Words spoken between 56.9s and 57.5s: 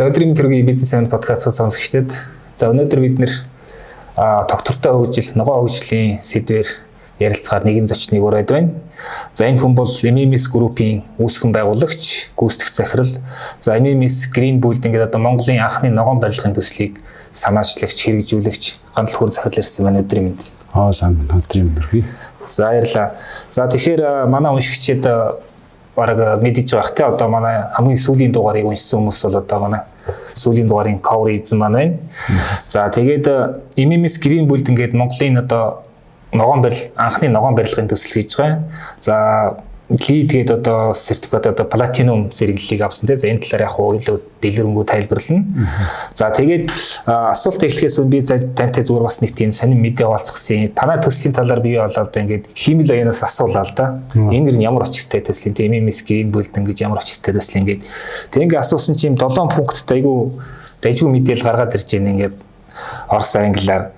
очиртай